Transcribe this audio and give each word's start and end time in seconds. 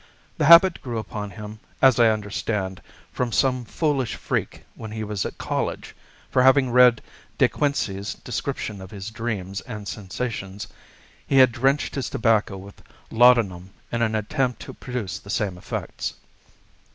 The 0.39 0.45
habit 0.45 0.81
grew 0.81 0.97
upon 0.97 1.29
him, 1.29 1.59
as 1.79 1.99
I 1.99 2.09
understand, 2.09 2.81
from 3.13 3.31
some 3.31 3.63
foolish 3.65 4.15
freak 4.15 4.63
when 4.73 4.89
he 4.89 5.03
was 5.03 5.27
at 5.27 5.37
college; 5.37 5.95
for 6.31 6.41
having 6.41 6.71
read 6.71 7.03
De 7.37 7.47
Quincey's 7.47 8.15
description 8.15 8.81
of 8.81 8.89
his 8.89 9.11
dreams 9.11 9.61
and 9.61 9.87
sensations, 9.87 10.67
he 11.27 11.37
had 11.37 11.51
drenched 11.51 11.93
his 11.93 12.09
tobacco 12.09 12.57
with 12.57 12.81
laudanum 13.11 13.69
in 13.91 14.01
an 14.01 14.15
attempt 14.15 14.59
to 14.63 14.73
produce 14.73 15.19
the 15.19 15.29
same 15.29 15.55
effects. 15.55 16.15